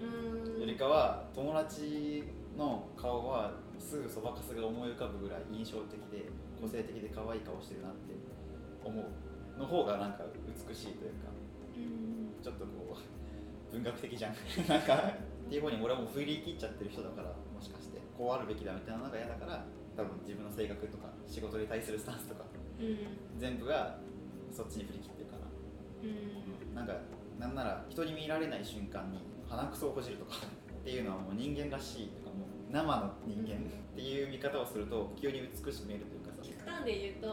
[0.00, 0.60] うん。
[0.60, 2.24] よりかは友達
[2.56, 6.28] の顔はすぐそばかすが思い浮かぶぐらい印象的で
[6.60, 8.14] 個性的で可愛い顔してるなって
[8.84, 10.24] 思うの方がなんか
[10.68, 11.28] 美しいというか。
[11.34, 11.39] うん
[12.42, 14.34] ちょっとこう文学的じゃん。
[14.68, 14.96] なんか
[15.46, 19.64] っていう方に俺はもう振り切っちゃってる人だからもしかしてこうあるべきだみたいなのが嫌だから
[19.96, 22.44] 多分自分の性格とか仕事に対するスタンスとか
[22.80, 22.98] うん。
[23.38, 23.98] 全部が
[24.52, 25.46] そっちに振り切ってるかな。
[26.02, 26.74] うん。
[26.74, 26.94] なんか
[27.38, 37.30] なんなら人に見られない瞬間に鼻くそをほじるとか っていうのはもう人間らしいとかもう生の人間っていう見方をすると急に美しく見えるというかさ、極端で言うと、う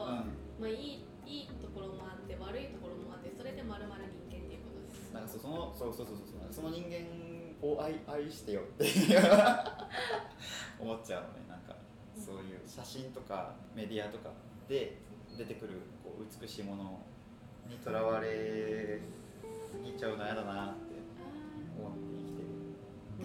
[0.60, 2.87] まあ、いいいいところもあって悪いところ
[5.18, 6.54] なんかそうそのそうそうそうそう。
[6.54, 7.02] その人間
[7.62, 8.86] を愛愛してよって。
[10.80, 11.50] 思っちゃうのね。
[11.50, 11.76] なんか
[12.14, 14.30] そういう写真とかメディアとか
[14.68, 14.98] で
[15.36, 17.00] 出てくるこう美しいもの
[17.68, 19.02] にとらわれ
[19.72, 20.96] すぎちゃうの嫌だなって
[21.78, 22.48] 思って生きてる。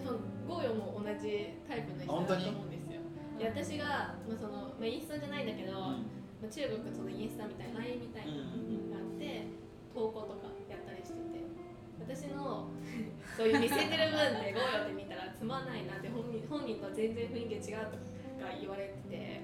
[0.03, 3.01] 多分ゴーヨも同じタイプの人だと思うんですよ。
[3.37, 5.99] で私が、まあそのまあ、インスタじゃないんだけど、ま
[6.45, 8.41] あ、中国そのインスタみたいな LINE みたいなの
[8.89, 9.45] があって
[9.93, 10.52] 投稿とか
[12.07, 12.67] 私の
[13.37, 19.41] そういう見せてる分でゴーヨって見たらつまんないなって本人本人とは全然雰囲気違うとか言われてて。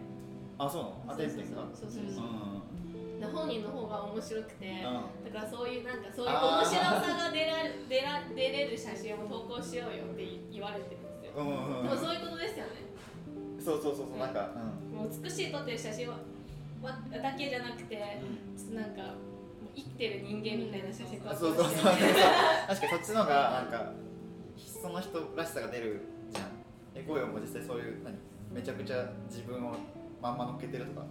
[0.60, 1.14] あそうなの？
[1.14, 1.44] あそうそう。
[1.44, 2.26] てそうそうそう。
[2.26, 3.20] うん。
[3.20, 5.34] で本人の方が面白くて、うん。
[5.34, 7.54] だからそういうなんかそういう面白さが出ら
[7.88, 11.44] 出ら出れる写真を投稿しようよって言われてるんですよ。
[11.44, 11.84] うんうんうん。
[11.84, 12.72] でもそういうことですよね。
[13.60, 14.52] そうそうそうそうなんか。
[14.92, 14.98] うん。
[15.00, 16.16] もう美しい撮ってる写真は
[16.84, 17.96] はだけじゃなくて、
[18.72, 19.16] なんかもう
[19.80, 23.94] 生きてる人間みたいな写真撮あってそうそうそう確かにそっちのがなんか
[24.58, 26.48] その人らしさが出るじゃん。
[26.96, 28.16] えゴーヨも実際そういう何？
[28.54, 29.76] めちゃくちゃ自分を
[30.22, 31.06] まんま乗っけてるとか？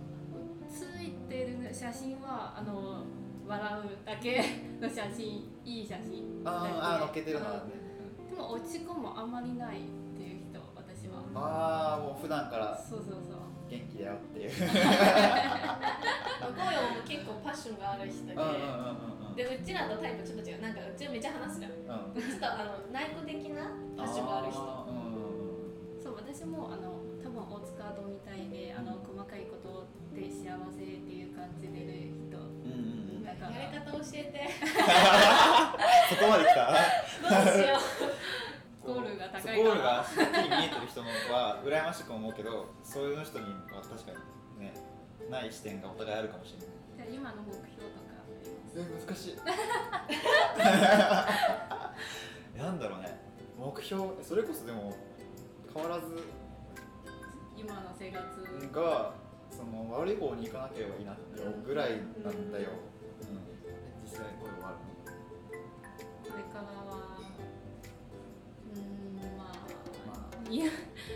[0.69, 3.05] ついてる写真はあの
[3.47, 4.45] 笑うだけ
[4.81, 7.61] の写真いい写真だけあーあー乗っけてるのはね
[8.29, 8.37] うんで。
[8.37, 9.81] も落ち込むもあんまりないっ
[10.17, 11.25] ていう人私は。
[11.35, 12.77] ああもう普段から。
[12.77, 13.38] そうそうそう
[13.69, 14.51] 元気だよっていう。
[14.51, 20.63] まあゴーヨも結構パッションがある人で、でうちらとタイプちょっと違う。
[20.63, 21.73] なんかうちはめっちゃ話すじゃん。
[21.73, 22.23] うん。
[22.23, 24.59] ちょっとあの内向的なパッションがある人。
[26.03, 32.39] そう私もあの多分大塚堂みたいであの細かいことで幸せっていう感じでる人。
[33.29, 34.49] やり方教えて。
[36.09, 36.73] そこまで来た？
[37.45, 37.79] どうしよ
[38.85, 40.05] ゴールが高いからゴールが
[40.59, 44.11] 見えてる人のは羨ましく思うけどそういう人には確か
[44.59, 44.75] にね
[45.31, 46.69] ない視点がお互いあるかもしれない。
[46.97, 48.09] じゃあ今の目標とか
[48.75, 49.37] え難しい。
[52.59, 53.19] なんだろうね。
[53.57, 54.95] 目標それこそでも
[55.75, 56.07] 変わらず
[57.57, 58.25] 今の生活？
[58.73, 59.15] が
[59.51, 61.93] その悪い方に行かなければいいなって思うぐらい
[62.23, 62.69] なんだよ、
[63.23, 63.41] うん、
[64.05, 64.77] 実際こういうのある
[66.31, 67.08] これからは
[70.49, 70.71] まあいや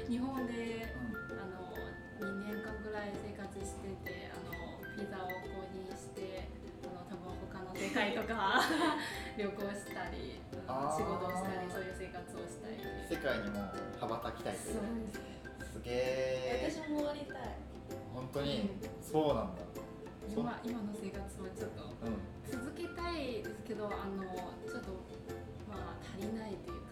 [0.09, 4.53] 日本での、あの2年間ぐらい生活しててあの
[4.97, 6.49] ピザを購入して
[6.85, 8.61] あの多分他の世界とか
[9.37, 12.77] 旅行したりあのあー仕事をしたりそういう生活をしたり。
[13.09, 13.61] 世界にも
[14.01, 14.75] 羽ばたきたいという。
[14.75, 14.85] そう
[15.67, 15.81] す。
[15.83, 17.57] げえ私も終わりたい。
[18.15, 18.71] 本当に？
[19.01, 19.63] そうなんだ。
[20.29, 22.17] そ今今の生活をちょっとうん。
[22.51, 24.93] 続けたいですけどあのちょっと
[25.69, 26.92] まあ足りないという感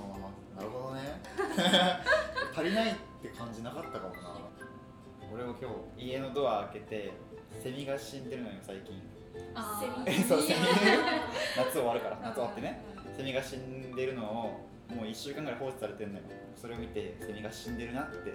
[0.00, 1.20] ああなるほどね。
[2.54, 4.36] 足りないって感じなかったかもな。
[5.32, 7.12] 俺も今日家のドア開けて
[7.62, 9.02] セミが死んでるのよ最近。
[9.54, 10.18] あセミ。
[10.18, 10.60] ー そうセミ。
[11.56, 12.80] 夏終わるから夏終わってね。
[13.16, 16.24] セミが死んでるのをもう1週間ぐらい放置されてるのよ。
[16.54, 18.32] それを見てセミが死んでるなって。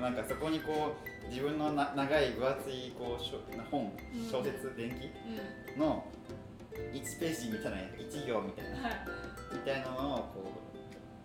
[0.00, 3.92] なんかそこにこう自分のな長い分厚いこうしょ本
[4.30, 5.10] 小説伝記
[5.76, 6.04] うの
[6.92, 8.80] 1ページみたいな1行みたいな。
[8.80, 8.92] んはい。
[9.52, 10.52] みたいなのをこ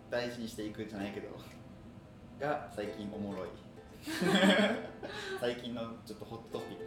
[0.10, 1.30] う大事にしていくじゃないけど
[2.40, 3.50] が最近おもろい。
[5.40, 6.84] 最近のちょっとホットトピック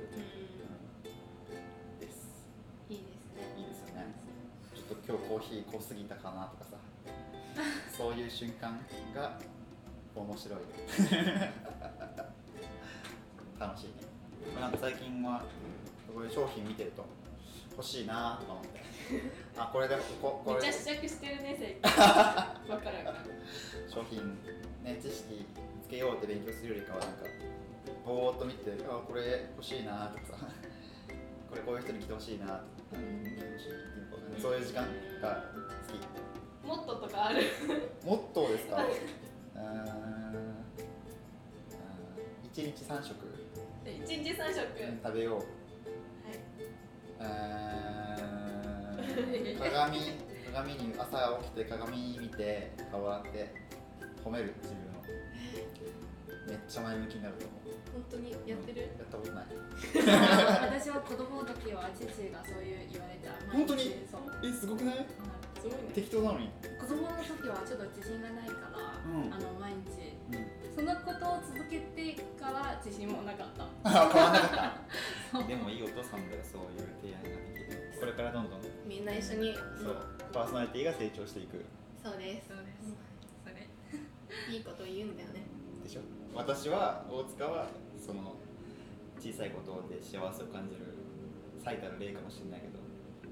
[2.00, 2.44] です。
[2.90, 3.54] いいですね。
[3.56, 4.14] いいですよね。
[4.74, 6.76] ちょっと今日コーヒー濃すぎたかなとかさ。
[7.96, 8.78] そういう瞬間
[9.14, 9.38] が
[10.14, 10.58] 面白い。
[13.58, 13.92] 楽しいね。
[14.60, 15.42] なんか最近は
[16.06, 17.04] こういう商品見てると
[17.76, 18.80] 欲しいなとか思って。
[19.56, 20.60] あこれでここれ。
[20.62, 22.02] めっちゃ試着してるね最近。
[22.72, 23.30] わかるわかる
[23.88, 24.18] 商品
[24.82, 25.46] ね知識
[25.84, 27.24] つけようって勉強するよりかはなんか
[28.04, 30.46] ぼーっと見てあこれ欲しいなとかさ。
[31.48, 32.58] これこういう人に来てほしいなとか。
[32.92, 32.96] う
[34.10, 34.82] ことねそういう時間
[35.20, 35.44] が
[35.86, 37.42] 好きモットーとかある。
[38.04, 38.82] モットーですか？
[38.84, 39.60] うー。
[39.62, 39.92] んうー。
[39.92, 40.66] ん
[42.44, 43.14] 一日三食。
[43.84, 44.60] 一日三食。
[45.04, 45.36] 食べよう。
[45.38, 45.46] はい
[47.20, 47.26] うー。
[49.56, 50.00] ん鏡
[50.52, 53.54] 鏡に朝起きて鏡見て顔洗って
[54.24, 55.02] 褒める自分を。
[56.46, 57.74] めっちゃ前向きになると思う。
[57.92, 58.30] 本当に？
[58.46, 58.80] やってる？
[58.82, 59.46] やったことない。
[60.86, 63.34] 私は子供の時は父がそういう言われた。
[63.50, 64.06] 本当に？
[64.44, 65.06] えすごくない？
[65.60, 65.78] すごいね。
[65.94, 66.50] 適当なのに。
[66.78, 69.34] 子供の時はちょっと自信がないから、うん。
[69.34, 70.14] あの毎日。
[70.30, 73.64] うんそのことを続けてから自信もなかった。
[73.82, 74.76] あ変わんなか
[75.38, 75.42] った。
[75.48, 79.54] でもいいお父さんだよそういう提案ができるこれからどんどんみんな一緒に。
[79.54, 79.96] そう。
[80.32, 81.64] パーソナリティが成長していく。
[82.04, 82.48] そうです。
[82.48, 82.94] そうです。
[83.42, 84.52] それ。
[84.54, 85.42] いいこと言うんだよね。
[85.82, 86.02] でしょ？
[86.34, 87.68] 私は大塚は
[87.98, 88.34] その
[89.18, 90.82] 小さいことで幸せを感じる
[91.64, 92.78] 最たる例かもしれないけど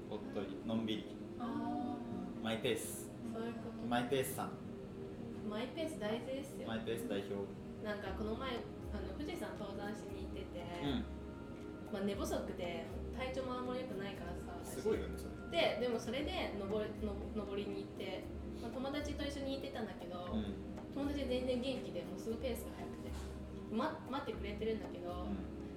[0.09, 1.15] おっとりのんびり。
[1.39, 1.95] あ
[2.41, 3.11] マイペース。
[3.31, 3.87] そういうこと。
[3.87, 4.49] マイペースさん
[5.45, 6.67] マイペース大事ですよ。
[6.67, 7.45] マイペース代表。
[7.85, 8.57] なんかこの前
[8.89, 11.05] あの富士山登山しに行ってて、うん。
[11.93, 14.81] まあ、寝不足で体調もあんまり良くないからさ私。
[14.81, 15.77] すごいよねそれ。
[15.79, 18.25] ででもそれで登りの登りに行って、
[18.57, 20.57] まあ、友達と一緒に行ってたんだけど、うん。
[20.97, 23.11] 友達全然元気でもうすぐペースが速くて、
[23.69, 25.29] ま、待ってくれてるんだけど、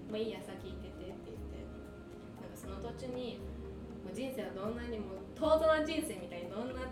[0.08, 1.60] まあいいや先行っててって言って
[2.40, 3.42] なんかその途中に
[4.06, 6.88] もう人生はどんなにも唐突な人生みたいにどんな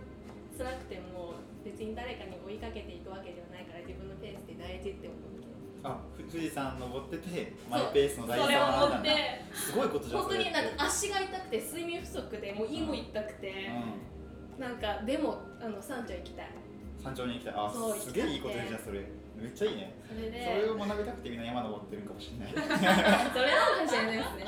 [0.52, 5.46] 辛くても別に誰かに追いかけていくわけではないから自分のペースって大事って思って
[5.82, 9.10] あふ富士山登っててマイペースの大そ事さを学んだ。
[9.52, 16.46] すごいことじゃん本当になんかそ足が痛くて睡眠不足でもう胃も痛くて、れってなんかでもあの山頂行きたい。
[16.46, 16.66] うん
[17.02, 17.54] 山頂に行きたい。
[17.54, 19.06] あそうすげえいいこと言うじゃんそれ。
[19.36, 19.94] めっちゃいいね。
[20.08, 22.54] それでそれを学びたくてみんな山登ってるかもしれない。
[22.56, 24.46] それなのかもしれないですね。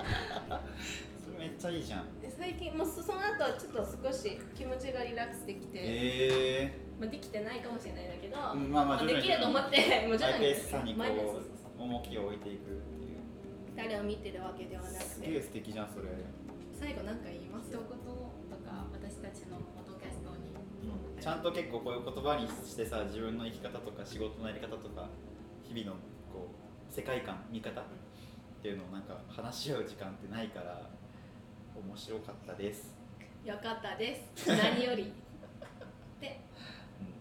[1.23, 2.21] それめっちゃいいじゃん。
[2.21, 13.23] で最近もうそその後ちょっと少し気持ちがリラックスできて、えまあ、できてないかもしれないんだけど、えまあまあできると思ってもう徐々にマイペースさにこうそうう重きを置いていくっていう。
[13.77, 16.11] 誰を見てるわけではなくすげえて素敵じゃんそれ。
[16.75, 17.95] 最後なんか言います一言と
[18.67, 20.51] か私たちのポッドキャストに。
[21.23, 25.09] ちゃんと結構こういう言葉にしてさ自分の生き方とか仕事のやり方とか
[25.63, 25.93] 日々の
[26.33, 27.85] こう世界観見方っ
[28.63, 30.91] ていうのをなんか話し合う時間ってないから
[31.75, 32.95] 面白かったです、
[33.45, 34.49] よかったです。
[34.49, 35.13] 何より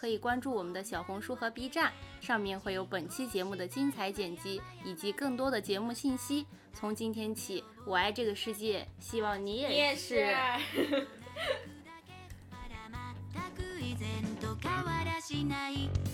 [0.00, 1.92] 可以关注我们的小红书和 B 站，
[2.22, 6.46] 上面会有本期节目的精彩剪辑以及更多的节目信息。
[6.72, 10.34] 从今天起，我爱这个世界，希望你你也也是。